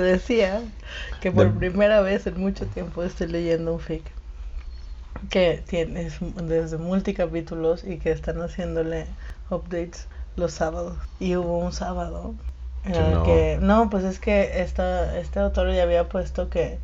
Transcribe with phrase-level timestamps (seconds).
[0.00, 0.62] Decía
[1.20, 4.14] que por De- primera vez en mucho tiempo estoy leyendo un fic
[5.30, 9.06] que tiene es desde multicapítulos y que están haciéndole
[9.50, 10.98] updates los sábados.
[11.18, 12.34] Y hubo un sábado
[12.84, 13.22] en Que el no.
[13.22, 16.78] que no, pues es que esta, este autor ya había puesto que,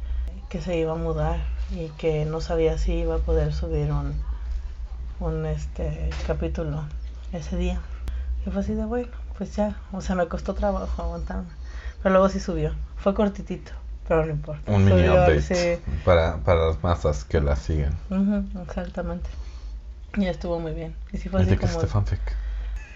[0.48, 1.40] que se iba a mudar
[1.70, 4.24] y que no sabía si iba a poder subir un,
[5.18, 6.84] un este capítulo
[7.32, 7.82] ese día.
[8.46, 11.50] Y fue así de bueno, pues ya, o sea, me costó trabajo aguantarme.
[12.02, 12.74] Pero luego sí subió.
[13.04, 13.70] Fue cortitito,
[14.08, 14.72] pero no importa.
[14.72, 15.82] Un mini update sí.
[16.06, 17.92] para, para las masas que la siguen.
[18.08, 19.28] Ujú, exactamente.
[20.16, 20.96] Y estuvo muy bien.
[21.12, 21.70] Y sí fue ¿Y así como...
[21.74, 22.20] este fanfic?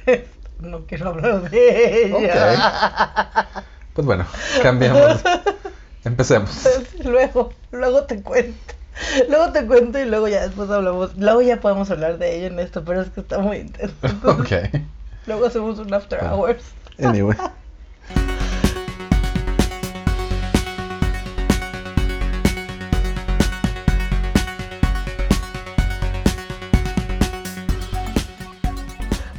[0.60, 3.46] no quiero hablar de ella.
[3.92, 4.24] Pues bueno,
[4.62, 5.20] cambiamos.
[6.04, 6.66] Empecemos.
[7.04, 8.74] luego, luego te cuento.
[9.28, 11.14] Luego te cuento y luego ya después hablamos.
[11.18, 13.94] Luego ya podemos hablar de ella en esto, pero es que está muy intenso.
[14.02, 14.80] Entonces, Ok.
[15.26, 16.32] Luego hacemos un after Ah.
[16.34, 16.62] hours.
[16.98, 17.36] Anyway.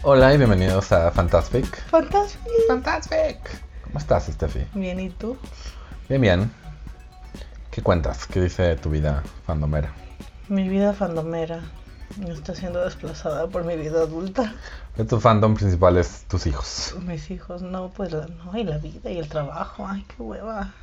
[0.02, 1.66] Hola y bienvenidos a Fantastic.
[1.88, 2.46] Fantástico.
[2.68, 3.38] Fantastic.
[3.84, 4.66] ¿Cómo estás, Steffi?
[4.74, 5.38] Bien, ¿y tú?
[6.08, 6.52] Bien, bien.
[7.72, 8.26] ¿Qué cuentas?
[8.26, 9.92] ¿Qué dice tu vida fandomera?
[10.48, 11.62] Mi vida fandomera
[12.28, 14.54] está siendo desplazada por mi vida adulta.
[15.08, 16.96] Tu fandom principal es tus hijos.
[17.06, 19.86] Mis hijos, no, pues la, no, y la vida y el trabajo.
[19.88, 20.74] Ay, qué hueva.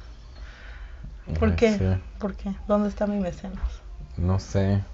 [1.39, 1.78] ¿Por Ay, qué?
[1.78, 2.03] sí.
[2.19, 2.55] ¿Por qué?
[2.69, 3.83] ¿Dónde está mi mecenas?
[4.17, 4.84] No sé.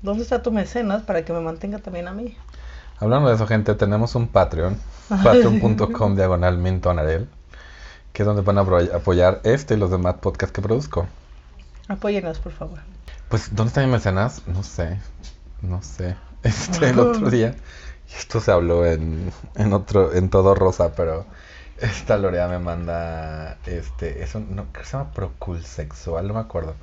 [0.00, 2.36] ¿Dónde está tu mecenas para que me mantenga también a mí?
[3.02, 7.28] Hablando de eso, gente, tenemos un Patreon, patreon.com diagonal mintonarel,
[8.12, 11.08] que es donde van a apoyar este y los demás podcasts que produzco.
[11.88, 12.78] Apóyenos, por favor.
[13.28, 14.46] Pues, ¿dónde está mi mecenas?
[14.46, 15.00] No sé,
[15.62, 16.14] no sé.
[16.44, 17.56] Este, el otro día,
[18.16, 21.24] esto se habló en, en otro, en todo rosa, pero
[21.78, 26.34] esta Lorea me manda, este, es un, no, creo que se llama procul sexual, no
[26.34, 26.74] me acuerdo.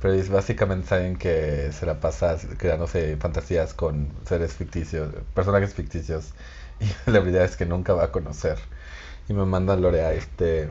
[0.00, 6.32] Pero es básicamente alguien que se la pasa creándose fantasías con seres ficticios, personajes ficticios
[6.80, 8.58] y celebridades que nunca va a conocer.
[9.28, 10.70] Y me manda Lorea este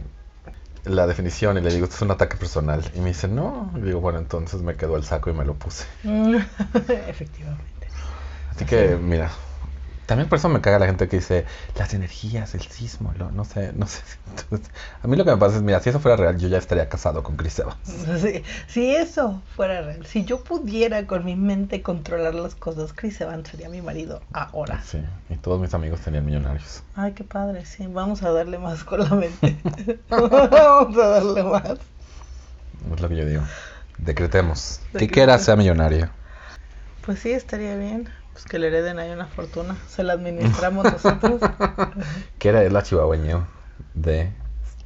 [0.85, 2.83] la definición y le digo, esto es un ataque personal.
[2.95, 3.71] Y me dice, no.
[3.75, 5.85] Y digo, bueno, entonces me quedó el saco y me lo puse.
[6.03, 7.87] Efectivamente.
[8.51, 9.29] Así que, mira,
[10.09, 11.45] también por eso me caga la gente que dice,
[11.77, 14.01] las energías, el sismo, lo- no sé, no sé.
[14.29, 14.69] Entonces,
[15.03, 16.89] a mí lo que me pasa es, mira, si eso fuera real, yo ya estaría
[16.89, 17.77] casado con Chris Evans.
[18.19, 23.21] Si, si eso fuera real, si yo pudiera con mi mente controlar las cosas, Chris
[23.21, 24.81] Evans sería mi marido ahora.
[24.83, 26.83] Sí, y todos mis amigos tenían millonarios.
[26.95, 27.87] Ay, qué padre, sí.
[27.87, 29.57] Vamos a darle más con la mente.
[30.09, 31.77] Vamos a darle más.
[32.93, 33.43] Es lo que yo digo.
[33.99, 34.81] Decretemos.
[34.97, 36.09] Que quiera sea millonario.
[37.05, 38.09] Pues sí, estaría bien.
[38.33, 39.75] Pues que le hereden ahí una fortuna.
[39.87, 41.41] Se la administramos nosotros.
[42.39, 43.47] Que era la chihuahueño
[43.93, 44.31] de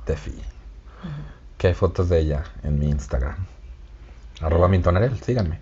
[0.01, 0.41] Steffi.
[1.57, 3.35] Que hay fotos de ella en mi Instagram.
[4.41, 5.59] Arroba mintonarel, síganme.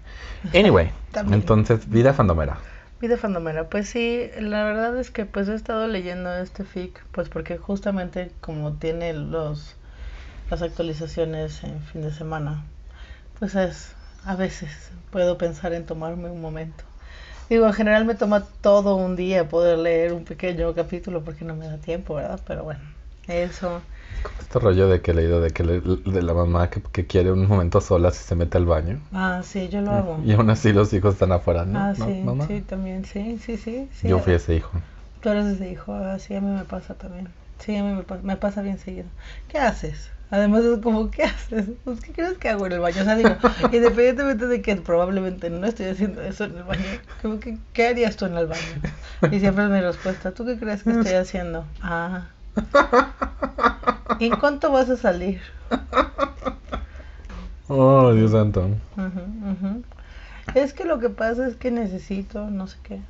[0.54, 0.92] Anyway,
[1.32, 2.58] entonces, vida fandomera.
[3.02, 7.30] Vida fandomera, pues sí, la verdad es que pues he estado leyendo este fic, pues
[7.30, 9.76] porque justamente como tiene los
[10.52, 12.64] las actualizaciones en fin de semana,
[13.40, 16.84] pues es a veces puedo pensar en tomarme un momento.
[17.52, 21.56] Digo, en general me toma todo un día poder leer un pequeño capítulo porque no
[21.56, 22.40] me da tiempo, ¿verdad?
[22.48, 22.82] Pero bueno,
[23.28, 23.84] eso.
[24.40, 27.32] Este rollo de que he leído de que le- de la mamá que, que quiere
[27.32, 29.00] un momento sola si se mete al baño.
[29.14, 30.18] Ah, sí, yo lo hago.
[30.26, 31.80] Y aún así los hijos están afuera, ¿no?
[31.80, 32.46] ah, ¿No, sí, mamá?
[32.48, 33.90] sí, también, sí, sí, sí.
[33.94, 34.10] sí.
[34.10, 34.72] Yo fui ese hijo.
[35.22, 37.30] Tú eres ese hijo, así a mí me pasa también.
[37.64, 39.08] Sí, a mí me, pa- me pasa bien seguido.
[39.48, 40.10] ¿Qué haces?
[40.32, 41.66] Además es como, ¿qué haces?
[41.84, 43.02] Pues, ¿Qué crees que hago en el baño?
[43.02, 43.36] O sea, digo,
[43.72, 46.84] independientemente de que probablemente no estoy haciendo eso en el baño,
[47.22, 48.62] como que, ¿qué harías tú en el baño?
[49.32, 51.66] Y siempre es mi respuesta, ¿tú qué crees que estoy haciendo?
[51.82, 52.28] Ah.
[54.20, 55.42] ¿Y en cuánto vas a salir?
[57.68, 58.68] Oh, Dios santo.
[60.56, 63.02] Es que lo que pasa es que necesito no sé qué.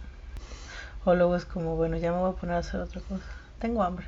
[1.05, 3.23] O luego es como, bueno, ya me voy a poner a hacer otra cosa.
[3.59, 4.05] Tengo hambre.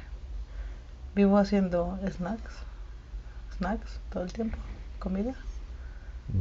[1.15, 2.53] Vivo haciendo snacks.
[3.57, 4.57] Snacks todo el tiempo.
[4.99, 5.33] Comida.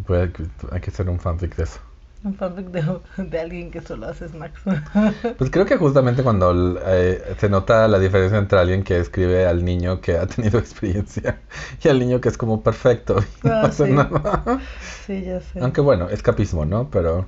[0.06, 0.30] Pues
[0.70, 1.80] hay que- hacer un fanfic de eso.
[2.24, 4.60] Un fanfic de, de alguien que solo hace snacks.
[5.38, 9.64] Pues creo que justamente cuando eh, se nota la diferencia entre alguien que escribe al
[9.64, 11.40] niño que ha tenido experiencia
[11.82, 13.92] y al niño que es como perfecto y no Ah, hace sí.
[13.92, 14.60] nada.
[15.06, 15.60] sí, ya sé.
[15.60, 16.88] Aunque bueno, escapismo, ¿no?
[16.90, 17.26] Pero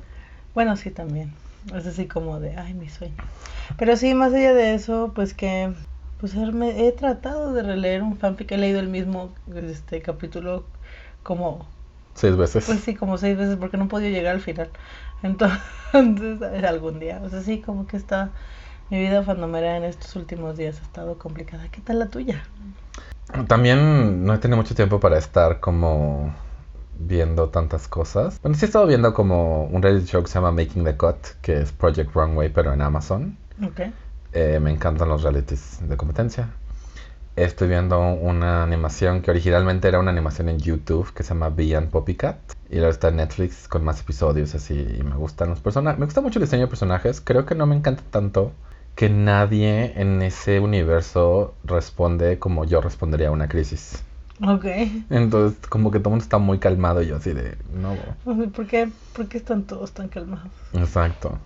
[0.55, 1.33] Bueno, sí, también.
[1.75, 3.17] Es así como de, ay, mi sueño.
[3.79, 5.73] Pero sí, más allá de eso, pues que,
[6.25, 10.65] pues he, he tratado de releer un fanfic, he leído el mismo este capítulo
[11.23, 11.67] como,
[12.15, 12.65] seis veces.
[12.65, 14.71] pues sí, como seis veces porque no he podido llegar al final.
[15.23, 15.61] Entonces,
[16.67, 18.31] algún día, o sea, sí, como que está,
[18.89, 21.69] mi vida fandomera en estos últimos días ha estado complicada.
[21.71, 22.43] ¿Qué tal la tuya?
[23.47, 26.35] También no he tenido mucho tiempo para estar como
[26.99, 28.41] viendo tantas cosas.
[28.41, 31.19] Bueno, sí he estado viendo como un reality show que se llama Making the Cut,
[31.43, 33.37] que es Project Runway, pero en Amazon.
[33.63, 33.93] Ok.
[34.35, 36.51] Eh, me encantan los realities de competencia.
[37.37, 41.91] Estoy viendo una animación que originalmente era una animación en YouTube que se llama Beyond
[41.91, 42.37] Poppycat.
[42.69, 44.75] Y ahora está en Netflix con más episodios así.
[44.99, 45.99] Y me gustan los personajes.
[46.01, 47.21] Me gusta mucho el diseño de personajes.
[47.21, 48.53] Creo que no me encanta tanto
[48.97, 54.03] que nadie en ese universo responde como yo respondería a una crisis.
[54.45, 54.65] Ok.
[55.11, 57.97] Entonces, como que todo el mundo está muy calmado y yo así de, no.
[58.25, 60.51] ¿Por qué, ¿Por qué están todos tan calmados?
[60.73, 61.39] Exacto.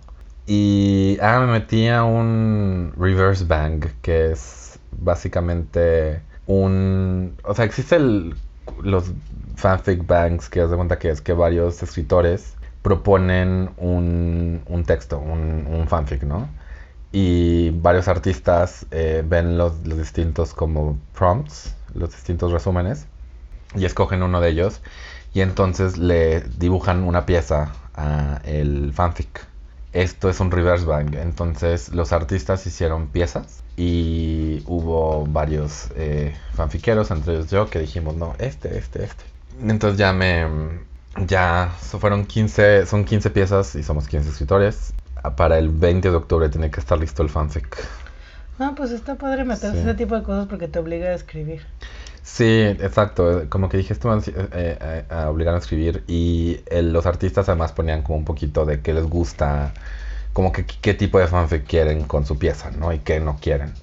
[0.51, 7.99] Y, ah, me metí a un reverse bang, que es básicamente un, o sea, existe
[8.81, 9.11] los
[9.57, 15.19] fanfic banks, que haz de cuenta que es que varios escritores proponen un, un texto,
[15.19, 16.49] un, un fanfic, ¿no?
[17.11, 23.05] y varios artistas eh, ven los, los, distintos como prompts, los distintos resúmenes,
[23.75, 24.81] y escogen uno de ellos,
[25.33, 29.47] y entonces le dibujan una pieza a el fanfic.
[29.91, 37.09] Esto es un reverse bang, entonces los artistas hicieron piezas y hubo varios eh, fanfiqueros,
[37.09, 39.23] entre ellos yo, que dijimos, no, este, este, este.
[39.61, 40.45] Entonces ya me,
[41.25, 44.93] ya fueron 15, son 15 piezas y somos 15 escritores
[45.35, 47.77] para el 20 de octubre tiene que estar listo el fanfic.
[48.59, 51.65] Ah, pues está padre meterse ese tipo de cosas porque te obliga a escribir.
[52.23, 53.45] Sí, exacto.
[53.49, 54.21] Como que dije, esto eh,
[54.53, 58.93] eh, a obligar a escribir y los artistas además ponían como un poquito de qué
[58.93, 59.73] les gusta,
[60.33, 62.93] como que qué tipo de fanfic quieren con su pieza, ¿no?
[62.93, 63.73] Y qué no quieren.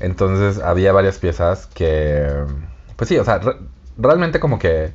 [0.00, 2.28] Entonces había varias piezas que,
[2.96, 3.40] pues sí, o sea,
[3.96, 4.92] realmente como que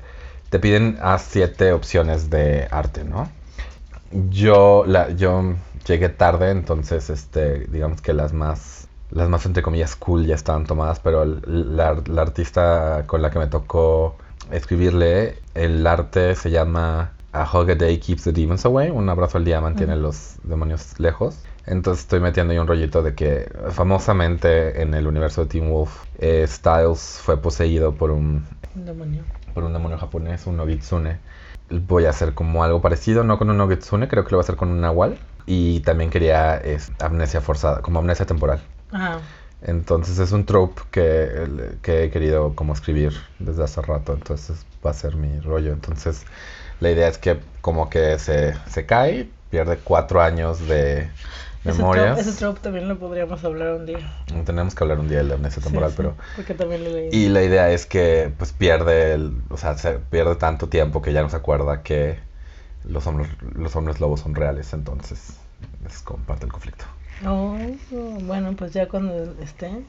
[0.50, 3.30] te piden a siete opciones de arte, ¿no?
[4.30, 5.56] Yo, la, yo
[5.88, 10.66] llegué tarde, entonces, este, digamos que las más, las más entre comillas cool ya estaban
[10.66, 14.16] tomadas, pero la, artista con la que me tocó
[14.52, 19.38] escribirle, el arte se llama A Hug a Day Keeps the Demons Away, un abrazo
[19.38, 21.40] al día mantiene los demonios lejos.
[21.66, 26.04] Entonces estoy metiendo ahí un rollito de que famosamente en el universo de Teen Wolf,
[26.18, 29.24] eh, Styles fue poseído por un demonio.
[29.54, 31.20] Por un demonio japonés, un Nogitsune
[31.70, 34.46] voy a hacer como algo parecido, no con un Nogitsune, creo que lo voy a
[34.46, 35.20] hacer con un Nahual.
[35.46, 38.62] Y también quería es, amnesia forzada, como amnesia temporal.
[38.92, 39.20] Ajá.
[39.62, 44.92] Entonces es un trope que, que, he querido como escribir desde hace rato, entonces va
[44.92, 45.74] a ser mi rollo.
[45.74, 46.24] Entonces
[46.80, 51.10] la idea es que como que se, se cae, pierde cuatro años de
[51.66, 52.20] memorias.
[52.20, 54.00] Ese trope, también lo podríamos hablar un día.
[54.46, 56.16] Tenemos que hablar un día de la amnesia temporal, pero...
[56.38, 57.10] Porque también lo leí.
[57.12, 61.12] Y la idea es que pues pierde, el, o sea, se pierde tanto tiempo que
[61.12, 62.18] ya no se acuerda que
[62.86, 65.34] los hombres, los hombres lobos son reales, entonces
[65.86, 66.86] es como parte del conflicto.
[67.26, 67.58] Oh,
[68.22, 69.84] bueno, pues ya cuando esté.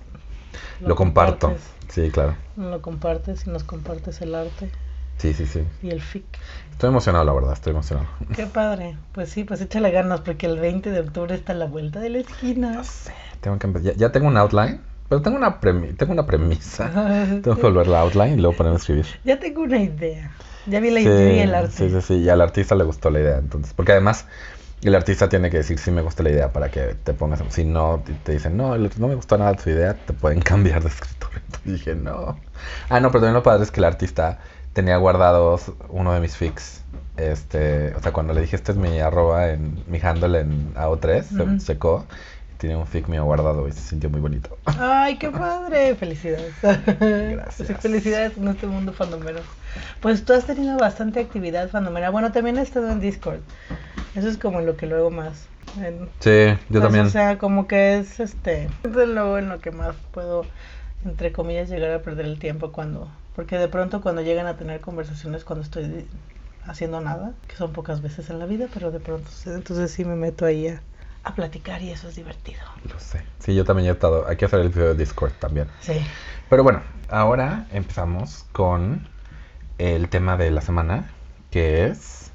[0.81, 1.55] Lo, comparto,
[1.88, 2.35] sí, claro.
[2.56, 4.71] Lo compartes y nos compartes el arte.
[5.19, 5.65] Sí, sí, sí.
[5.82, 6.25] Y el FIC.
[6.73, 8.09] Estoy emocionado, la verdad, estoy emocionado.
[8.35, 8.97] Qué padre.
[9.12, 12.09] Pues sí, pues échale ganas porque el 20 de octubre está a la vuelta de
[12.09, 12.73] la esquina.
[12.73, 13.12] No sé,
[13.43, 13.94] tengo que empezar.
[13.97, 16.91] Ya, tengo un outline, pero tengo una, tengo una premisa.
[17.43, 19.06] tengo que volver la outline y luego ponerme a escribir.
[19.23, 20.33] Ya tengo una idea.
[20.67, 21.76] Ya vi la idea y el arte.
[21.76, 22.15] Sí, sí, sí.
[22.15, 23.75] Y al artista le gustó la idea, entonces.
[23.75, 24.26] Porque además,
[24.88, 27.43] el artista tiene que decir si me gusta la idea para que te pongas.
[27.50, 30.88] Si no, te dicen, no, no me gustó nada tu idea, te pueden cambiar de
[30.88, 31.31] escritor.
[31.35, 32.38] Entonces dije, no.
[32.88, 34.38] Ah, no, pero también lo padre es que el artista
[34.73, 36.83] tenía guardados uno de mis fics.
[37.16, 41.59] Este, o sea, cuando le dije este es mi arroba en mi handle en AO3,
[41.59, 42.07] se checó
[42.61, 44.59] tiene un fic mío guardado y se sintió muy bonito.
[44.67, 45.95] Ay, qué padre.
[45.99, 46.52] Felicidades.
[46.61, 47.81] Gracias.
[47.81, 49.40] felicidades en este mundo fandomero.
[50.00, 52.11] Pues tú has tenido bastante actividad fandomera.
[52.11, 53.40] Bueno, también he estado en Discord.
[54.14, 55.47] Eso es como lo que luego más.
[56.19, 57.07] sí, yo pues, también.
[57.07, 58.69] O sea, como que es este.
[58.85, 60.45] Es luego en lo que más puedo,
[61.07, 63.09] entre comillas, llegar a perder el tiempo cuando.
[63.35, 66.07] Porque de pronto cuando llegan a tener conversaciones cuando estoy
[66.67, 70.14] haciendo nada, que son pocas veces en la vida, pero de pronto entonces sí me
[70.14, 70.83] meto ahí a
[71.25, 72.61] a platicar y eso es divertido.
[72.91, 73.23] Lo sé.
[73.39, 74.27] Sí, yo también he estado.
[74.29, 75.69] Hay que hacer el video de Discord también.
[75.81, 76.00] Sí.
[76.49, 78.47] Pero bueno, ahora empezamos
[79.79, 81.11] el tema de la semana,
[81.50, 82.31] que es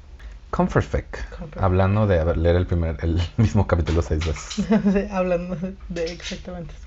[0.50, 1.26] Comfort Fic.
[1.56, 5.10] Hablando de leer el primer, el mismo capítulo seis veces.
[5.10, 5.56] hablando
[5.88, 6.85] de exactamente eso.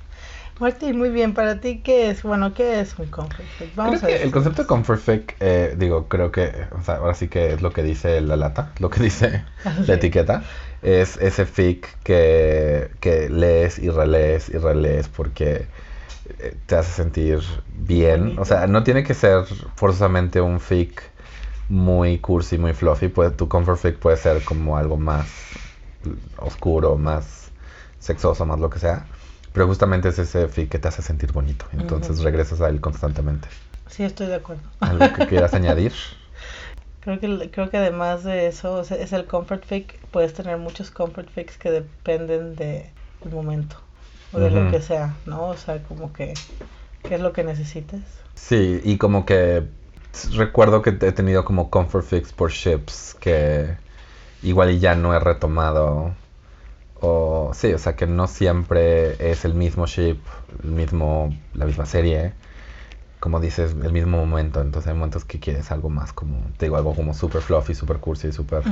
[0.59, 1.33] Martín, muy bien.
[1.33, 2.23] Para ti, ¿qué es?
[2.23, 3.75] Bueno, ¿qué es un comfort fic?
[3.75, 7.27] Vamos a el concepto de comfort fic, eh, digo, creo que, o sea, ahora sí
[7.27, 9.43] que es lo que dice la lata, lo que dice
[9.87, 10.43] la etiqueta
[10.81, 15.67] es ese fic que, que lees y relees y relees porque
[16.39, 18.37] eh, te hace sentir bien.
[18.39, 21.01] O sea, no tiene que ser forzosamente un fic
[21.69, 23.07] muy cursi, muy fluffy.
[23.07, 25.27] Puede, tu comfort fic puede ser como algo más
[26.37, 27.51] oscuro, más
[27.99, 29.05] sexoso, más lo que sea.
[29.53, 31.65] Pero justamente es ese fic que te hace sentir bonito.
[31.73, 33.47] Entonces regresas a él constantemente.
[33.89, 34.63] Sí, estoy de acuerdo.
[34.79, 35.93] ¿Algo que quieras añadir?
[37.01, 39.99] Creo que, creo que además de eso, es el comfort fic.
[40.11, 42.83] Puedes tener muchos comfort fics que dependen del
[43.31, 43.77] momento
[44.31, 45.47] o de lo que sea, ¿no?
[45.47, 46.33] O sea, como que,
[47.03, 48.01] ¿qué es lo que necesites?
[48.35, 49.63] Sí, y como que
[50.33, 53.77] recuerdo que he tenido como comfort fix por ships que
[54.43, 56.15] igual y ya no he retomado.
[57.01, 60.19] O sí, o sea que no siempre es el mismo ship,
[60.63, 62.33] el mismo, la misma serie.
[63.19, 64.61] Como dices, el mismo momento.
[64.61, 67.97] Entonces hay momentos que quieres algo más como, te digo, algo como super fluffy, super
[67.97, 68.63] cursi, super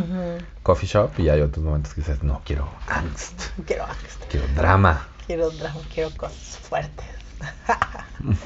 [0.63, 1.19] coffee shop.
[1.19, 3.41] Y hay otros momentos que dices, no, quiero angst.
[3.65, 4.24] Quiero angst.
[4.29, 5.07] Quiero drama.
[5.25, 7.05] Quiero drama, quiero cosas fuertes.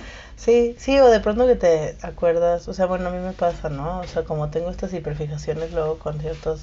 [0.42, 3.70] Sí, sí, o de pronto que te acuerdas, o sea, bueno, a mí me pasa,
[3.70, 4.00] ¿no?
[4.00, 6.62] O sea, como tengo estas hiperfijaciones luego con ciertos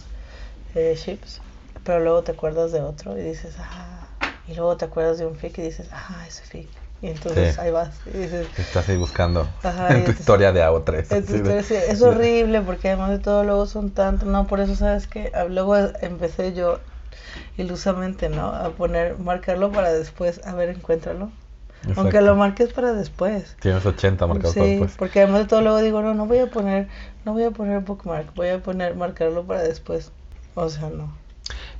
[0.74, 1.40] eh, chips,
[1.84, 4.06] pero luego te acuerdas de otro y dices, ah,
[4.46, 6.68] y luego te acuerdas de un fic y dices, ah, ese fic.
[7.00, 8.48] Y entonces ahí vas y dices...
[8.58, 9.46] Estás ahí buscando
[9.88, 11.70] en tu historia de AO3.
[11.70, 15.44] es horrible porque además de todo luego son tantos, no, por eso sabes que ah,
[15.44, 16.80] luego empecé yo
[17.56, 18.48] ilusamente, ¿no?
[18.48, 21.30] A poner, marcarlo para después, a ver, encuéntralo.
[21.96, 23.56] Aunque lo marques para después.
[23.60, 24.96] Tienes 80 marcados sí, después.
[24.98, 26.88] porque además de todo luego digo, no, no voy a poner,
[27.24, 30.10] no voy a poner bookmark, voy a poner, marcarlo para después.
[30.54, 31.12] O sea, no.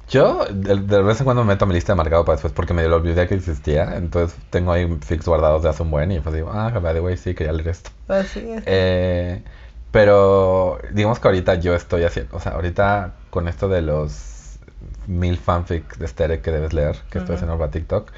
[0.08, 2.72] Yo de, vez en cuando me meto a mi lista de marcado para después porque
[2.72, 3.96] me lo olvidé que existía.
[3.96, 7.00] Entonces tengo ahí fix guardados de hace un buen y pues digo, ah, by the
[7.00, 7.90] way, sí, quería leer esto.
[8.08, 8.62] Así es.
[8.66, 9.42] Eh,
[9.90, 14.58] pero digamos que ahorita yo estoy haciendo, o sea, ahorita con esto de los
[15.06, 18.10] mil fanfic de Stere que debes leer, que estoy haciendo para TikTok,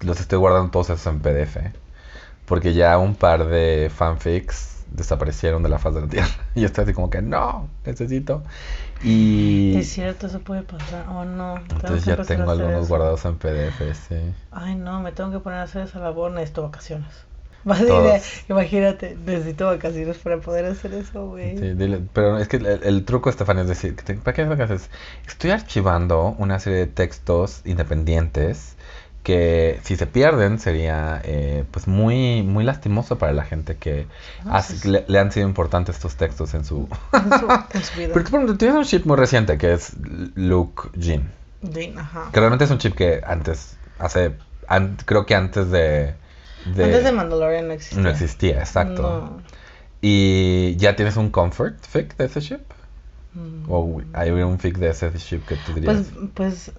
[0.00, 1.58] los estoy guardando todos esos en PDF.
[2.46, 6.34] Porque ya un par de fanfics desaparecieron de la faz de la tierra.
[6.54, 8.42] Y yo estoy así como que no, necesito.
[9.04, 9.76] Y.
[9.76, 11.06] Es cierto, eso puede pasar.
[11.08, 11.58] Oh no.
[11.58, 14.16] Entonces ya tengo algunos guardados en PDF, sí.
[14.50, 16.32] Ay no, me tengo que poner a hacer esa labor.
[16.32, 17.24] Necesito vacaciones.
[18.48, 21.56] imagínate, necesito vacaciones para poder hacer eso, güey.
[21.56, 21.74] Sí,
[22.12, 24.90] pero es que el, truco, Estefania, es decir, ¿para qué vacaciones?
[25.26, 28.76] Estoy archivando una serie de textos independientes
[29.24, 34.06] que si se pierden sería eh, pues muy muy lastimoso para la gente que
[34.44, 36.86] ah, le, han sido importantes estos textos en su,
[37.96, 38.12] vida.
[38.12, 39.94] Pero tú, tienes un chip muy reciente que es
[40.34, 41.32] Luke Jean.
[41.62, 42.28] Jean, ajá.
[42.32, 44.34] Que realmente es un chip que antes, hace,
[45.06, 46.14] creo que antes de,
[46.66, 48.02] Antes de Mandalorian no existía.
[48.02, 49.40] No existía, exacto.
[50.02, 52.60] ¿Y ya tienes un comfort fic de ese chip?
[53.32, 53.70] Mm.
[53.70, 56.04] ¿O hay un fic de ese chip que tú dirías?
[56.12, 56.72] Pues, pues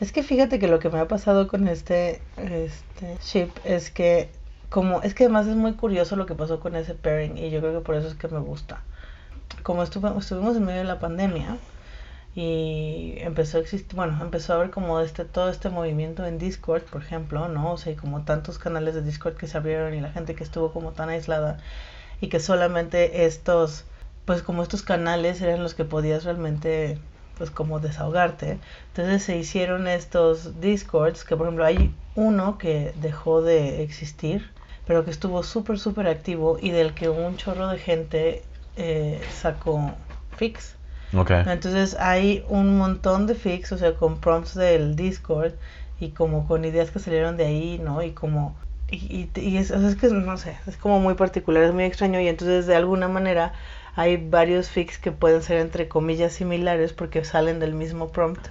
[0.00, 4.30] es que fíjate que lo que me ha pasado con este, este ship es que
[4.70, 7.60] como es que además es muy curioso lo que pasó con ese pairing y yo
[7.60, 8.82] creo que por eso es que me gusta.
[9.62, 11.58] Como estuvimos en medio de la pandemia
[12.34, 16.82] y empezó a existir, bueno, empezó a haber como este todo este movimiento en Discord,
[16.84, 17.72] por ejemplo, ¿no?
[17.72, 20.72] O sea, como tantos canales de Discord que se abrieron y la gente que estuvo
[20.72, 21.58] como tan aislada
[22.20, 23.84] y que solamente estos
[24.24, 26.98] pues como estos canales eran los que podías realmente
[27.40, 28.58] pues como desahogarte.
[28.88, 34.50] Entonces se hicieron estos discords, que por ejemplo hay uno que dejó de existir,
[34.86, 38.42] pero que estuvo súper, súper activo y del que un chorro de gente
[38.76, 39.94] eh, sacó
[40.36, 40.76] fix.
[41.16, 41.42] Okay.
[41.46, 45.54] Entonces hay un montón de fix, o sea, con prompts del Discord
[45.98, 48.02] y como con ideas que salieron de ahí, ¿no?
[48.02, 48.54] Y como...
[48.90, 52.28] Y, y, es, es que, no sé, es como muy particular, es muy extraño y
[52.28, 53.54] entonces de alguna manera
[53.94, 58.48] hay varios fics que pueden ser entre comillas similares porque salen del mismo prompt,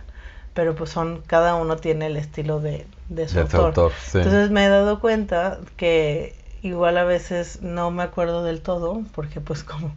[0.54, 3.94] pero pues son, cada uno tiene el estilo de, de su autor.
[4.14, 9.42] Entonces me he dado cuenta que igual a veces no me acuerdo del todo, porque
[9.42, 9.92] pues como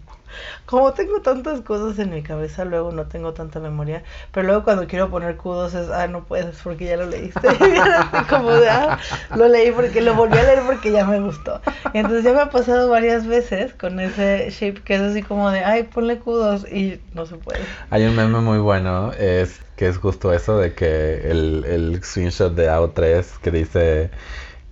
[0.67, 4.03] como tengo tantas cosas en mi cabeza, luego no tengo tanta memoria.
[4.33, 7.41] Pero luego cuando quiero poner kudos es, ah, no puedes porque ya lo leíste.
[8.31, 8.99] como de, ah,
[9.37, 11.61] lo leí porque lo volví a leer porque ya me gustó.
[11.93, 15.61] Entonces ya me ha pasado varias veces con ese shape que es así como de,
[15.65, 17.61] ay, ponle kudos y no se puede.
[17.91, 22.55] Hay un meme muy bueno, es que es justo eso de que el, el screenshot
[22.55, 24.11] de AO3 que dice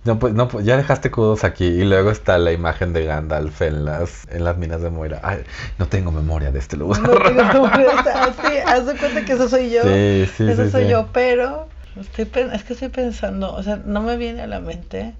[0.03, 3.61] no, pues, no, pues ya dejaste kudos aquí y luego está la imagen de Gandalf
[3.61, 5.19] en las, en las minas de Moira.
[5.23, 5.43] Ay,
[5.77, 7.01] no tengo memoria de este lugar.
[7.01, 9.83] No tengo memoria, sí, haz de cuenta que eso soy yo.
[9.83, 11.67] Sí, sí, eso soy yo, pero
[11.99, 15.13] estoy, es que estoy pensando, o sea, no me viene a la mente,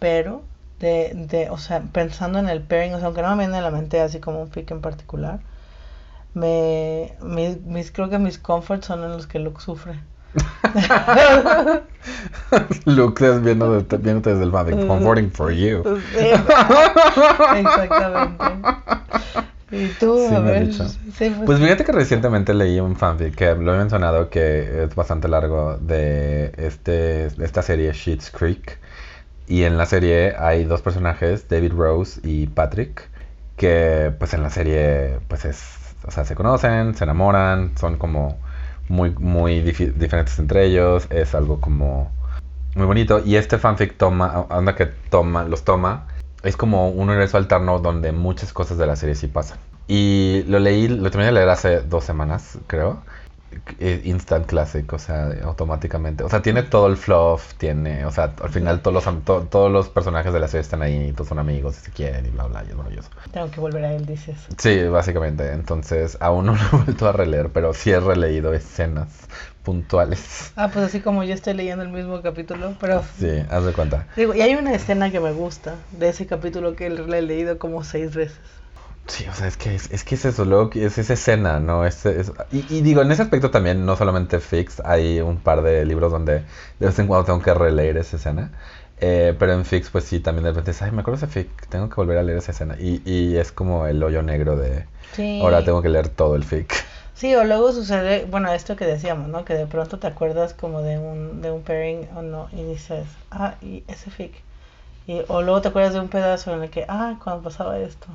[0.00, 0.42] pero
[0.80, 3.62] de, de, o sea, pensando en el pairing, o sea, aunque no me viene a
[3.62, 5.40] la mente así como un pick en particular,
[6.34, 10.00] me, mis, creo que mis comforts son en los que Luke sufre.
[12.84, 15.82] Luke es viendo, viéndote desde el Mavic, comforting for you.
[17.56, 18.44] Exactamente.
[19.72, 20.66] Y tú, Sí, a ver.
[20.66, 20.88] dicho.
[20.88, 24.94] sí, pues, Pues fíjate que recientemente leí un fanfic que lo he mencionado que es
[24.96, 28.78] bastante largo de este, de esta serie Sheets Creek.
[29.46, 33.08] Y en la serie hay dos personajes, David Rose y Patrick,
[33.56, 35.62] que pues en la serie pues es,
[36.04, 38.38] o sea, se conocen, se enamoran, son como
[38.90, 42.10] muy, muy diferentes entre ellos, es algo como
[42.74, 43.22] muy bonito.
[43.24, 46.08] Y este fanfic toma, onda que toma, los toma,
[46.42, 49.58] es como un universo alterno donde muchas cosas de la serie sí pasan.
[49.86, 53.02] Y lo leí, lo terminé de leer hace dos semanas, creo.
[53.80, 56.22] Eh, Instant Classic, o sea, automáticamente.
[56.22, 59.70] O sea, tiene todo el fluff, tiene, o sea, al final todos los, to- todos
[59.72, 62.44] los personajes de la serie están ahí, todos son amigos y se quieren y bla,
[62.46, 63.10] bla, y es maravilloso.
[63.32, 64.36] Tengo que volver a él, dices.
[64.58, 65.52] Sí, básicamente.
[65.52, 69.08] Entonces, aún no lo he vuelto a releer, pero sí he releído escenas
[69.64, 70.52] puntuales.
[70.56, 74.06] Ah, pues así como yo estoy leyendo el mismo capítulo, pero Sí, haz de cuenta.
[74.16, 77.58] digo, y hay una escena que me gusta de ese capítulo que le he leído
[77.58, 78.38] como seis veces.
[79.06, 81.84] Sí, o sea, es que es, es que es eso, luego es esa escena, ¿no?
[81.84, 85.62] Es, es- y, y digo, en ese aspecto también, no solamente Fix, hay un par
[85.62, 86.34] de libros donde
[86.78, 88.52] de vez en cuando tengo que releer esa escena.
[88.98, 91.66] Eh, pero en Fix, pues sí, también de repente es, ay, me acuerdo de fic,
[91.68, 92.76] tengo que volver a leer esa escena.
[92.78, 95.40] Y, y es como el hoyo negro de, Sí.
[95.40, 96.72] ahora tengo que leer todo el fic.
[97.14, 99.44] Sí, o luego sucede, bueno, esto que decíamos, ¿no?
[99.44, 103.06] Que de pronto te acuerdas como de un, de un pairing o no, y dices,
[103.30, 104.42] ah, y ese fic.
[105.10, 108.06] Y, o luego te acuerdas de un pedazo en el que, ah, cuando pasaba esto.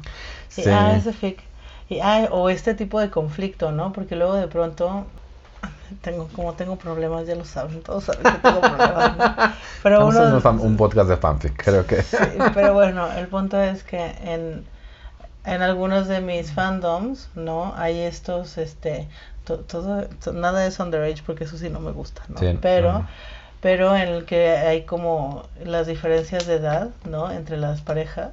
[0.58, 0.70] Y, Sí.
[0.70, 1.44] ah, ese fic.
[1.90, 3.92] Y, ah, o este tipo de conflicto, ¿no?
[3.92, 5.06] Porque luego de pronto,
[6.02, 9.36] tengo, como tengo problemas, ya lo saben, todos saben que tengo problemas, ¿no?
[9.84, 12.02] Pero uno, un, fan- un podcast de fanfic, creo que.
[12.02, 12.18] Sí,
[12.54, 14.66] pero bueno, el punto es que en,
[15.46, 17.74] en algunos de mis fandoms, ¿no?
[17.78, 19.08] Hay estos, este,
[19.44, 22.40] to- todo, to- nada es underage porque eso sí no me gusta, ¿no?
[22.40, 23.04] Sí, pero.
[23.62, 27.32] Pero en el que hay como las diferencias de edad, ¿no?
[27.32, 28.32] Entre las parejas.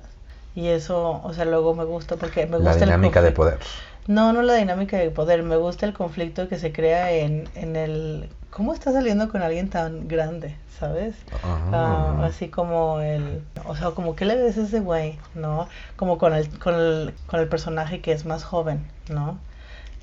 [0.54, 3.58] Y eso, o sea, luego me gusta porque me La gusta el dinámica de conflicto.
[3.58, 3.58] poder.
[4.06, 7.76] No, no la dinámica de poder, me gusta el conflicto que se crea en, en
[7.76, 8.28] el...
[8.50, 11.14] ¿Cómo estás saliendo con alguien tan grande, sabes?
[11.42, 12.24] Ah, Ah.
[12.26, 15.68] así como el, o sea, como que le ves a ese güey, ¿no?
[15.96, 19.38] Como con el, con el, con el personaje que es más joven, ¿no?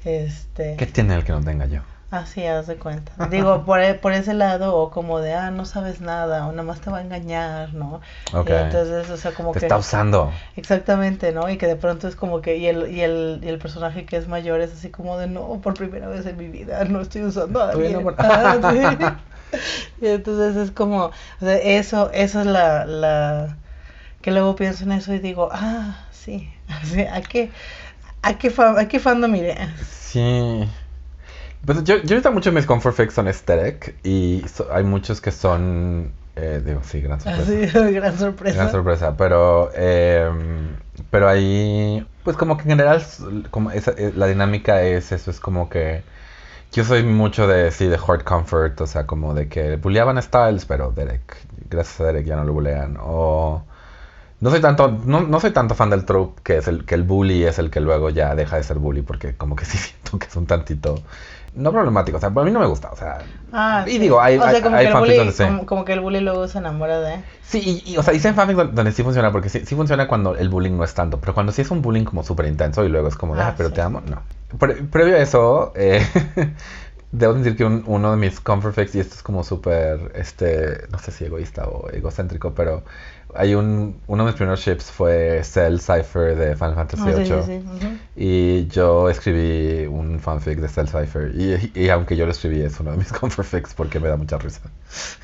[0.05, 1.81] Este, ¿Qué tiene el que no tenga yo?
[2.11, 3.11] Así haz de cuenta.
[3.29, 6.63] Digo, por, e- por ese lado, o como de, ah, no sabes nada, o nada
[6.63, 8.01] más te va a engañar, ¿no?
[8.33, 8.49] Ok.
[8.49, 9.65] Y entonces, o sea, como Te que...
[9.65, 10.31] está usando.
[10.55, 11.49] Exactamente, ¿no?
[11.49, 14.17] Y que de pronto es como que, y el, y el, y el personaje que
[14.17, 17.23] es mayor es así como de, no, por primera vez en mi vida no estoy
[17.23, 18.15] usando a Estoy alguien.
[18.19, 18.57] Ah,
[18.99, 19.15] sí.
[20.01, 23.57] Y entonces es como, o sea, eso, eso es la, la,
[24.21, 27.51] que luego pienso en eso y digo, ah, sí, así, ¿a qué,
[28.23, 29.57] a qué, a qué fandom iré?
[29.75, 30.69] Sí.
[31.65, 35.31] Pues yo, yo ahorita mucho mis comfort fix son aesthetic y so- hay muchos que
[35.31, 37.51] son, eh, digo, sí, gran sorpresa.
[37.51, 38.55] Así, gran sorpresa.
[38.57, 40.77] Gran sorpresa, pero, em,
[41.09, 43.03] pero ahí, pues como que en general,
[43.51, 46.03] como esa, eh, la dinámica es eso, es como que
[46.73, 50.21] yo soy mucho de, sí, de hard comfort, o sea, como de que bulleaban a
[50.21, 51.37] Styles, pero Derek,
[51.69, 53.63] gracias a Derek ya no lo bullean, o...
[54.41, 57.03] No soy tanto, no, no soy tanto fan del trope que es el que el
[57.03, 60.17] bully es el que luego ya deja de ser bully porque como que sí siento
[60.17, 61.03] que es un tantito
[61.59, 63.19] no problemático, o sea, a mí no me gusta, o sea,
[63.51, 63.99] Ah, y sí.
[63.99, 66.19] digo, hay, o sea, hay, como hay que bully, donde como, como que el bully
[66.19, 67.23] luego se enamora de...
[67.41, 70.07] Sí, y, y, o sea, dicen fanfics donde, donde sí funciona, porque sí, sí funciona
[70.07, 72.83] cuando el bullying no es tanto, pero cuando sí es un bullying como súper intenso
[72.85, 73.75] y luego es como, Ah, ah, pero sí.
[73.75, 74.21] te amo, no.
[74.57, 76.05] Pre- previo a eso, eh,
[77.11, 80.87] debo decir que un- uno de mis comfort fix, y esto es como súper, este,
[80.91, 82.83] no sé si egoísta o egocéntrico, pero
[83.35, 87.25] hay un, uno de mis primeros ships fue Cell Cypher de Final Fantasy Ah, sí,
[87.45, 87.99] sí, VIII.
[88.15, 92.79] Y yo escribí un fanfic de Cell Cypher, y, y aunque yo lo escribí, es
[92.79, 94.61] uno de mis comfort fix porque me da mucha risa.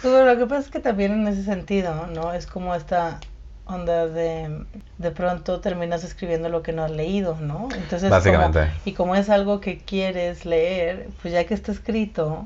[0.04, 2.32] Bueno, lo que pasa es que también en ese sentido, ¿no?
[2.34, 3.19] Es como esta
[3.65, 4.65] onda de
[4.97, 7.67] de pronto terminas escribiendo lo que no has leído, ¿no?
[7.75, 8.60] Entonces, Básicamente.
[8.60, 12.45] como- y como es algo que quieres leer, pues ya que está escrito,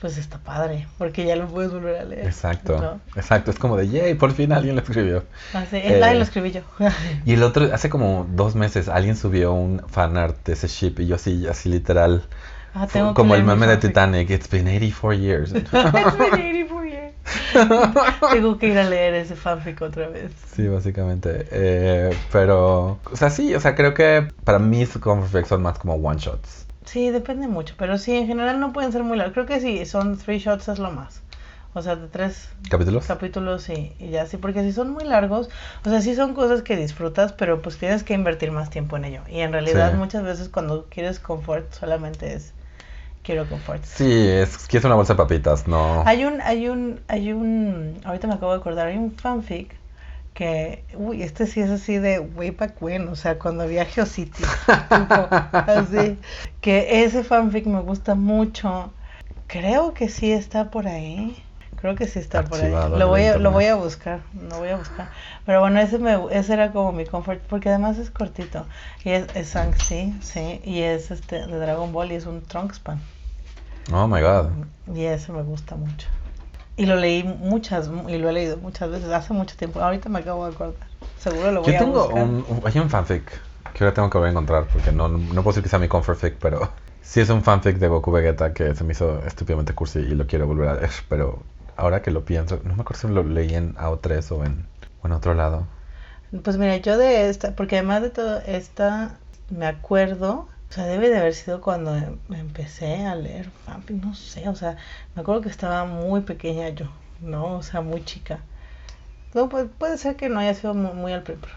[0.00, 2.26] pues está padre, porque ya lo puedes volver a leer.
[2.26, 3.00] Exacto, ¿no?
[3.16, 5.24] exacto, es como de, yay, por fin alguien lo escribió.
[5.54, 6.60] Así, Eh, ay, lo escribí yo.
[7.26, 11.06] Y el otro, hace como dos meses, alguien subió un fanart de ese ship y
[11.08, 12.22] yo así, así literal,
[12.74, 13.76] Ah, tengo como el meme de.
[13.78, 15.52] Titanic, it's been 84 years.
[15.54, 16.57] It's been 84 years.
[18.32, 20.32] Tengo que ir a leer ese fanfic otra vez.
[20.54, 21.46] sí, básicamente.
[21.50, 25.62] Eh, pero, o sea, sí, o sea, creo que para mí sus comfort fix son
[25.62, 26.66] más como one shots.
[26.84, 29.34] Sí, depende mucho, pero sí, en general no pueden ser muy largos.
[29.34, 31.22] Creo que sí, son three shots es lo más.
[31.74, 33.04] O sea, de tres ¿Capítulos?
[33.06, 35.48] capítulos y, y ya sí, porque si son muy largos,
[35.84, 39.04] o sea, sí son cosas que disfrutas, pero pues tienes que invertir más tiempo en
[39.04, 39.20] ello.
[39.28, 39.98] Y en realidad Sí.
[39.98, 42.54] muchas veces cuando quieres confort solamente es
[43.28, 43.84] quiero confort.
[43.84, 46.02] Sí, es que es una bolsa de papitas, no.
[46.06, 49.74] Hay un, hay un, hay un, ahorita me acabo de acordar, hay un fanfic
[50.32, 54.48] que, uy, este sí es así de way back when, o sea, cuando había Geocities,
[54.88, 56.16] tipo, así,
[56.62, 58.94] que ese fanfic me gusta mucho,
[59.46, 61.36] creo que sí está por ahí,
[61.76, 64.70] creo que sí está por ahí, lo voy, a, lo voy a buscar, lo voy
[64.70, 65.10] a buscar,
[65.44, 68.64] pero bueno, ese, me, ese era como mi comfort, porque además es cortito,
[69.04, 72.78] y es, es Shang-Chi, sí, y es este, de Dragon Ball, y es un Trunks
[72.78, 73.02] pan,
[73.92, 74.46] Oh my god.
[74.94, 76.06] y ese me gusta mucho.
[76.76, 79.80] Y lo leí muchas, y lo he leído muchas veces, hace mucho tiempo.
[79.80, 80.88] Ahorita me acabo de acordar.
[81.18, 82.22] Seguro lo voy Yo a tengo buscar.
[82.24, 83.24] un, un- hay un fanfic
[83.74, 85.88] que ahora tengo que volver a encontrar porque no, no puedo decir que sea mi
[85.88, 86.70] comfort fic, pero
[87.02, 90.26] sí es un fanfic de Goku Vegeta que se me hizo estúpidamente cursi y lo
[90.26, 91.38] quiero volver a leer, pero
[91.76, 94.66] ahora que lo pienso, no me acuerdo si lo leí en AO3 o en,
[95.02, 95.64] o en otro lado.
[96.44, 99.18] Pues mira, yo de esta, porque además de todo, esta
[99.50, 104.14] me acuerdo, o sea, debe de haber sido cuando em- empecé a leer fanfic, no
[104.14, 104.76] sé, o sea,
[105.14, 106.86] me acuerdo que estaba muy pequeña yo,
[107.20, 107.56] ¿no?
[107.58, 108.40] O sea, muy chica.
[109.34, 111.54] No, pues, puede ser que no haya sido muy, muy al principio,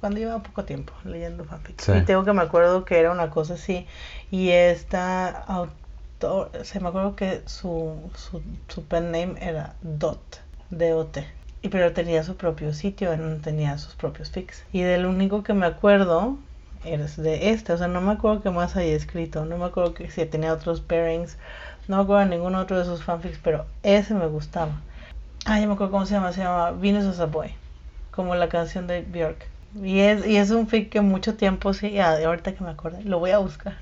[0.00, 1.80] cuando llevaba poco tiempo leyendo fanfic.
[1.80, 1.92] Sí.
[1.92, 3.86] Y tengo que me acuerdo que era una cosa así,
[4.30, 10.40] y esta autor, o sea, me acuerdo que su, su, su pen name era Dot,
[10.70, 11.26] D-O-T.
[11.70, 14.62] Pero tenía su propio sitio, en- tenía sus propios fics.
[14.72, 16.36] Y del único que me acuerdo
[16.86, 19.94] es de este, o sea, no me acuerdo que más haya escrito, no me acuerdo
[19.94, 21.36] que si tenía otros pairings,
[21.88, 24.72] no me acuerdo de ningún otro de sus fanfics, pero ese me gustaba.
[25.44, 27.52] Ah, ya me acuerdo cómo se llama, se llama Venus as a Boy,
[28.10, 29.46] como la canción de Björk.
[29.82, 32.98] Y es, y es un fic que mucho tiempo, sí, ah, ahorita que me acuerdo,
[33.04, 33.74] lo voy a buscar.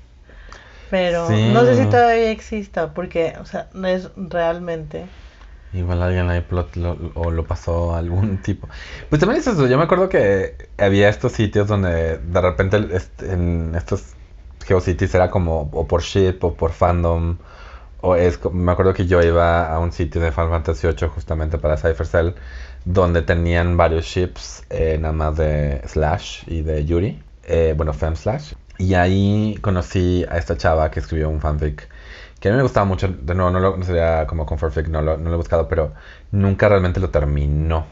[0.89, 1.49] Pero Sí.
[1.51, 5.05] no sé si todavía exista, porque, o sea, no es realmente...
[5.73, 8.67] Igual alguien ahí plot lo, lo pasó a algún tipo.
[9.09, 12.77] Pues también es eso, yo me acuerdo que había estos sitios donde de repente
[13.21, 14.13] en estos
[14.65, 17.37] Geocities era como o por ship o por fandom.
[18.01, 21.57] O es, me acuerdo que yo iba a un sitio de Final Fantasy VIII justamente
[21.57, 22.29] para Cypher Cell
[22.85, 27.21] donde tenían varios ships, eh, nada más de Slash y de Yuri.
[27.43, 28.53] eh, bueno, Fem Slash.
[28.77, 31.87] Y ahí conocí a esta chava que escribió un fanfic
[32.45, 33.07] que a mí me gustaba mucho.
[33.07, 35.67] De nuevo, no, lo, no sería como comfort fic, no lo, no lo he buscado,
[35.67, 35.93] pero
[36.29, 37.87] nunca realmente lo terminó.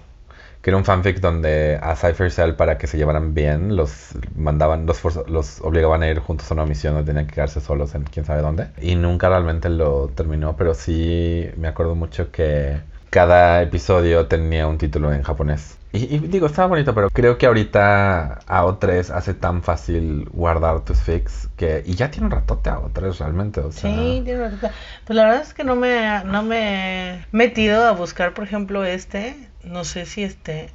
[0.61, 4.85] Que era un fanfic donde a Cypher Cell, para que se llevaran bien, los mandaban,
[4.85, 8.03] los, los obligaban a ir juntos a una misión donde tenían que quedarse solos en
[8.03, 8.67] quién sabe dónde.
[8.79, 12.79] Y nunca realmente lo terminó, pero sí me acuerdo mucho que
[13.13, 15.77] cada episodio tenía un título en japonés.
[15.91, 20.99] Y, y digo, estaba bonito, pero creo que ahorita AO3 hace tan fácil guardar tus
[20.99, 21.83] fics que...
[21.85, 23.91] Y ya tiene un ratote AO3 realmente, o sea...
[23.91, 24.71] Sí, tiene razón.
[25.05, 28.83] Pues la verdad es que no me, no me he metido a buscar, por ejemplo,
[28.83, 29.47] este.
[29.63, 30.71] No sé si este.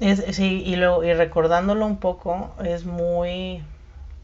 [0.00, 3.62] Es, sí, y, lo, y recordándolo un poco, es muy.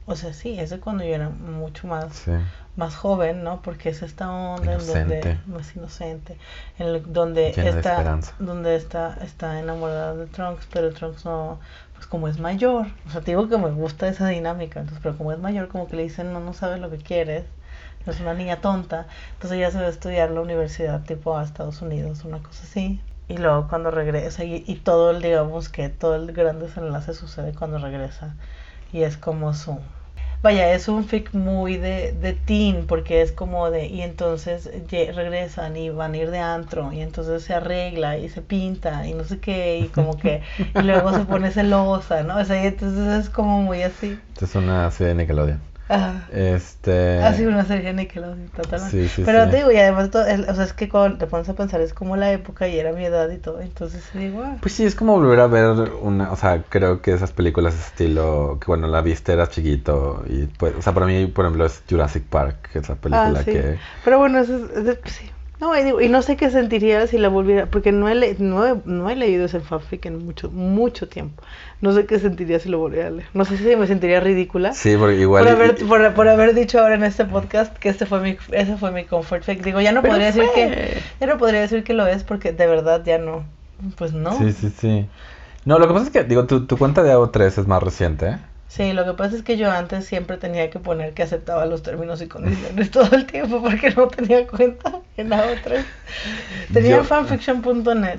[0.07, 2.33] O sea, sí, es de cuando yo era mucho más, Sí.
[2.79, 3.61] Más joven, ¿no?
[3.61, 5.19] Porque es esta onda en donde.
[5.19, 5.38] Inocente.
[5.47, 6.38] Más inocente.
[6.79, 8.19] En el- donde Llena está.
[8.38, 11.59] Donde está, está enamorada de Trunks, pero Trunks no.
[11.95, 12.87] Pues como es mayor.
[13.07, 14.81] O sea, te digo que me gusta esa dinámica.
[14.81, 17.45] Entonces, pero como es mayor, como que le dicen, no, no sabes lo que quieres
[18.07, 21.83] es una niña tonta, entonces ella se va a estudiar la universidad tipo a Estados
[21.83, 23.01] Unidos, una cosa así.
[23.29, 27.53] Y luego cuando regresa, y, y todo el, digamos que todo el gran desenlace sucede
[27.55, 28.35] cuando regresa.
[28.93, 29.79] Y es como su...
[30.40, 33.87] Vaya, es un fic muy de, de teen, porque es como de...
[33.87, 38.40] Y entonces regresan y van a ir de antro, y entonces se arregla y se
[38.40, 40.42] pinta y no sé qué, y como que...
[40.74, 42.37] Y luego se pone celosa, ¿no?
[42.37, 44.18] O sea, y entonces es como muy así.
[44.35, 45.67] Esta es una serie de Nickelodeon.
[45.88, 46.29] Ajá.
[46.33, 47.18] Este...
[47.22, 49.09] Ha sido una serie Nickelodeon, totalmente.
[49.09, 49.51] Sí, sí, Pero sí.
[49.51, 51.94] te digo, y además, todo, o sea, es que cuando te pones a pensar, es
[51.94, 53.61] como la época y era mi edad y todo.
[53.61, 57.12] Entonces digo, ah, Pues sí, es como volver a ver una, o sea, creo que
[57.12, 61.07] esas películas de estilo, que bueno, la viste, eras chiquito, y pues, o sea, para
[61.07, 63.79] mí, por ejemplo, es Jurassic Park, esa película ah, que...
[64.05, 65.31] Pero bueno, eso es, es- pues, sí.
[65.61, 68.37] No, y, digo, y no sé qué sentiría si la volviera, porque no he, le-
[68.38, 71.42] no, he, no he leído ese fanfic en mucho, mucho tiempo.
[71.81, 73.27] No sé qué sentiría si lo volviera a leer.
[73.35, 74.73] No sé si me sentiría ridícula.
[74.73, 75.44] Sí, porque igual...
[75.44, 78.37] por, haber, y- por, por haber dicho ahora en este podcast que este fue mi,
[78.53, 79.62] ese fue mi comfort fic.
[79.64, 82.66] Digo, ya no podría decir que, ya no podría decir que lo es porque de
[82.68, 83.44] verdad ya no.
[83.97, 84.33] Pues no.
[84.38, 85.07] Sí, sí, sí.
[85.64, 88.27] No, lo que pasa es que, digo, tu, tu cuenta de AO3 es más reciente,
[88.29, 88.38] ¿eh?
[88.68, 91.83] Sí, lo que pasa es que yo antes siempre tenía que poner que aceptaba los
[91.83, 95.85] términos y condiciones todo el tiempo porque no tenía cuenta en la otra.
[96.72, 98.18] Tenía fanfiction.net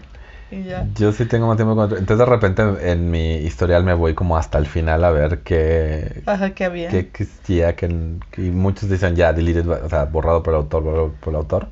[0.51, 0.88] y ya.
[0.95, 1.91] Yo sí tengo más tiempo con...
[1.91, 6.23] Entonces de repente en mi historial me voy como hasta el final a ver qué,
[6.25, 6.89] Ajá, había.
[6.89, 11.13] qué existía, que, que muchos dicen ya deleted, o sea, borrado por el autor, borrado
[11.19, 11.67] por el autor.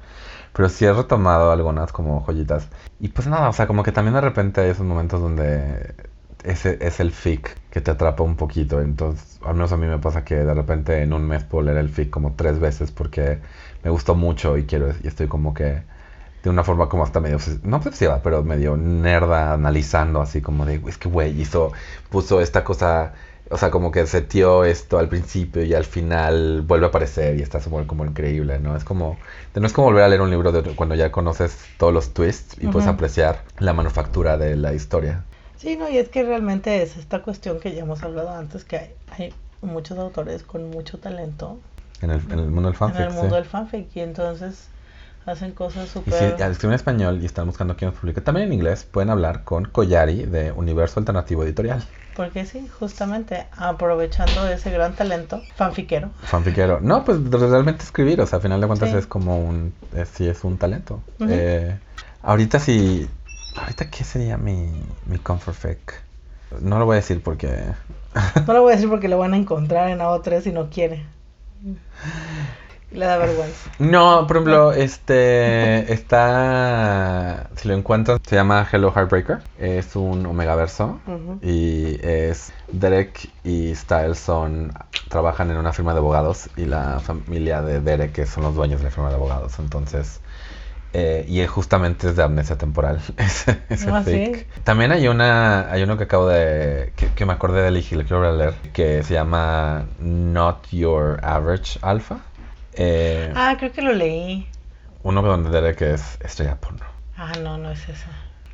[0.53, 2.67] Pero sí he retomado algunas como joyitas.
[2.99, 5.95] Y pues nada, o sea, como que también de repente hay esos momentos donde
[6.47, 8.81] ese es el fic que te atrapa un poquito.
[8.81, 11.77] Entonces, al menos a mí me pasa que de repente en un mes puedo leer
[11.77, 13.39] el fic como tres veces porque
[13.83, 15.83] me gustó mucho y quiero y estoy como que
[16.43, 20.81] de una forma como hasta medio, no obsesiva, pero medio nerda, analizando así como de,
[20.87, 21.73] es que güey, hizo,
[22.09, 23.13] puso esta cosa,
[23.49, 27.41] o sea, como que setió esto al principio y al final vuelve a aparecer y
[27.41, 28.75] está como, como increíble, ¿no?
[28.77, 29.17] Es como,
[29.55, 32.55] no es como volver a leer un libro de, cuando ya conoces todos los twists
[32.61, 35.23] y puedes apreciar la manufactura de la historia.
[35.57, 38.77] Sí, no, y es que realmente es esta cuestión que ya hemos hablado antes, que
[38.77, 41.57] hay, hay muchos autores con mucho talento
[42.01, 43.35] En el, en el mundo del fanfic, en el mundo sí.
[43.35, 44.67] del fanfic y entonces
[45.25, 46.37] hacen cosas Y súper...
[46.37, 49.09] si al escribir en español y están buscando quién los publique, también en inglés, pueden
[49.09, 51.83] hablar con Collari de Universo Alternativo Editorial.
[52.15, 56.09] Porque sí, justamente aprovechando ese gran talento fanfiquero.
[56.23, 56.79] Fanfiquero.
[56.81, 58.97] No, pues realmente escribir, o sea, a final de cuentas Sí.
[58.97, 60.99] es como un, es, sí es un talento.
[61.19, 61.77] Eh,
[62.23, 63.07] ahorita sí,
[63.57, 64.69] ahorita qué sería mi,
[65.05, 66.01] mi comfort fic.
[66.61, 67.49] No lo voy a decir porque
[68.47, 71.05] No lo voy a decir porque lo van a encontrar en AO3 si no quiere.
[72.89, 73.69] Y le da vergüenza.
[73.79, 77.49] No, por ejemplo, este está.
[77.57, 79.39] Si lo encuentran, se llama Hello Heartbreaker.
[79.59, 80.99] Es un omegaverso.
[81.05, 81.39] Ujú.
[81.41, 84.71] Y es Derek y Styles son.
[85.09, 86.49] trabajan en una firma de abogados.
[86.55, 89.59] Y la familia de Derek que son los dueños de la firma de abogados.
[89.59, 90.21] Entonces.
[90.93, 93.01] Eh, y es justamente es de amnesia temporal.
[93.17, 94.03] ese ese Ah.
[94.03, 94.45] ¿sí?
[94.63, 95.71] También hay una.
[95.71, 96.93] Hay uno que acabo de.
[96.95, 98.53] que, que me acordé de él que lo quiero volver a leer.
[98.73, 102.19] Que se llama Not Your Average Alpha.
[102.73, 104.47] Eh, Ah, creo que lo leí.
[105.03, 106.85] uno donde Derek es estrella porno.
[107.17, 108.09] Ah, no, no es esa.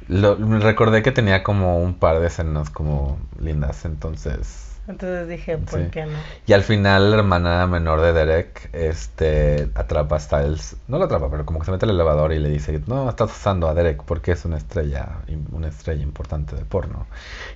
[0.07, 4.62] Lo, recordé que tenía como un par de escenas como lindas, entonces...
[4.85, 5.87] Entonces dije, ¿por Sí.
[5.91, 6.17] qué no?
[6.45, 11.29] Y al final la hermana menor de Derek este, atrapa a Styles, no lo atrapa,
[11.31, 14.03] pero como que se mete al elevador y le dice, no, estás usando a Derek
[14.03, 15.19] porque es una estrella,
[15.53, 17.07] una estrella importante de porno.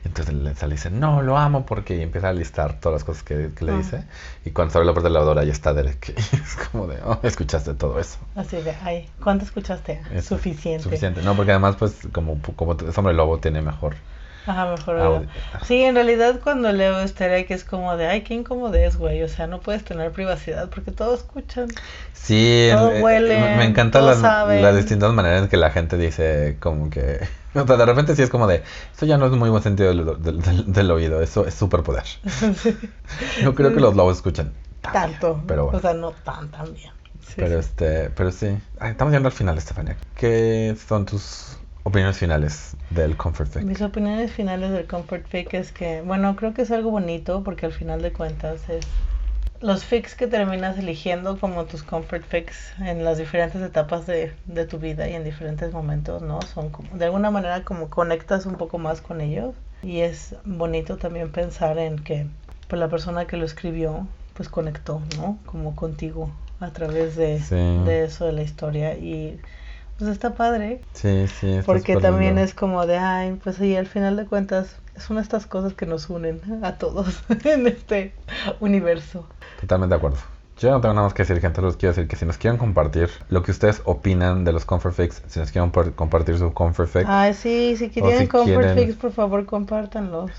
[0.06, 3.02] Y entonces le sale y dice, no, lo amo porque y empieza a listar todas
[3.02, 3.78] las cosas que, que le Ah.
[3.78, 4.04] dice.
[4.46, 6.14] Y cuando se abre la puerta del elevador ahí está Derek.
[6.32, 8.18] Y es como de, oh, escuchaste todo eso.
[8.36, 10.02] Así de, ay, ¿cuánto escuchaste?
[10.14, 10.82] Es Suficiente.
[10.84, 11.22] Suficiente.
[11.24, 13.96] No, porque además, pues, como, como es hombre lobo, tiene mejor.
[14.52, 15.00] Ajá, mejor.
[15.00, 15.20] audio.
[15.20, 15.66] oído.
[15.66, 19.22] Sí, en realidad cuando leo este que es como de, ay, qué incomodez, güey.
[19.24, 21.68] O sea, no puedes tener privacidad porque todos escuchan.
[22.14, 24.22] Sí, Todo eh, huele, me, me encantan todos las,
[24.76, 27.28] distintas maneras en que la gente dice como que...
[27.56, 28.62] O sea, de repente sí es como de,
[28.96, 32.04] eso ya no es muy buen sentido del, del- del- del oído, eso es superpoder.
[33.42, 35.42] Yo creo que los lobos bien, Tanto.
[35.48, 35.80] pero bueno.
[35.80, 36.92] O sea, no tan, tan bien.
[37.26, 37.68] Sí, pero sí.
[37.68, 38.58] este, pero sí.
[38.80, 39.98] Ay, estamos llegando al final, Estefania.
[40.16, 41.57] ¿Qué son tus
[41.88, 43.64] opiniones finales del Comfort Fic?
[43.64, 47.66] Mis opiniones finales del Comfort Fic es que, bueno, creo que es algo bonito porque
[47.66, 48.86] al final de cuentas es
[49.62, 54.66] los fics que terminas eligiendo como tus Comfort Fics en las diferentes etapas de, de
[54.66, 56.42] tu vida y en diferentes momentos, ¿no?
[56.42, 60.98] Son como, de alguna manera como conectas un poco más con ellos y es bonito
[60.98, 62.28] también pensar en que
[62.68, 65.40] pues la persona que lo escribió pues conectó, ¿no?
[65.46, 67.56] Como contigo a través de, Sí.
[67.86, 69.40] de eso de la historia y
[69.98, 71.52] pues está padre Sí, sí.
[71.54, 72.42] está porque también lindo.
[72.44, 75.74] es como de, ay, pues sí, al final de cuentas, es una de estas cosas
[75.74, 78.14] que nos unen a todos en este
[78.60, 79.28] universo.
[79.62, 80.18] Totalmente de acuerdo.
[80.60, 81.62] Yo no tengo nada más que decir, gente.
[81.62, 84.96] Les quiero decir que si nos quieren compartir lo que ustedes opinan de los Comfort
[84.96, 88.96] Fics, si nos quieren compartir su Comfort Fic, Ay, sí, si si Comfort quieren- Fix,
[88.96, 90.32] por favor, compártanlos.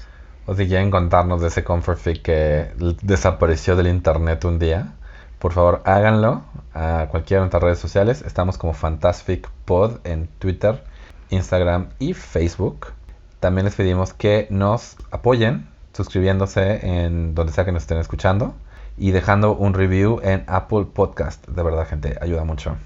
[0.46, 4.94] o si quieren contarnos de ese Comfort Fic que desapareció del internet un día,
[5.38, 6.42] por favor háganlo
[6.74, 8.22] a cualquiera de nuestras redes sociales.
[8.22, 10.82] Estamos como Fantastic Pod en Twitter,
[11.30, 12.88] Instagram y Facebook.
[13.40, 18.54] También les pedimos que nos apoyen suscribiéndose en donde sea que nos estén escuchando
[18.96, 21.46] y dejando un review en Apple Podcast.
[21.46, 22.76] De verdad, gente, ayuda mucho.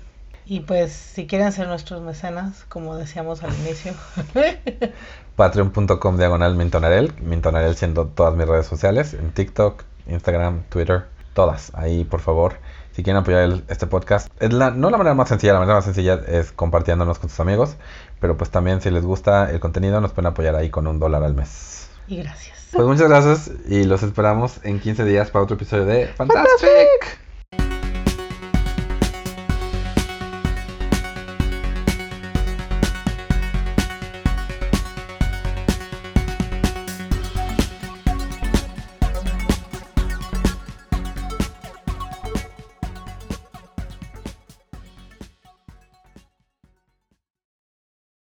[0.45, 3.95] Y pues, si quieren ser nuestros mecenas, como decíamos al inicio,
[5.37, 7.15] Patreon.com diagonal Mintonarel.
[7.23, 9.15] Mintonarel siendo todas mis redes sociales.
[9.15, 11.05] En TikTok, Instagram, Twitter.
[11.35, 11.73] Todas.
[11.75, 12.55] Ahí, por favor.
[12.93, 14.29] Si quieren apoyar el- este podcast.
[14.39, 15.55] Es la, no la manera más sencilla.
[15.55, 17.77] La manera más sencilla es compartiéndonos con sus amigos.
[18.21, 21.23] Pero pues también si les gusta el contenido nos pueden apoyar ahí con un dólar
[21.25, 21.89] al mes.
[22.07, 22.59] y gracias.
[22.73, 27.22] Pues muchas gracias y los esperamos en 15 días para otro episodio de Fantastic.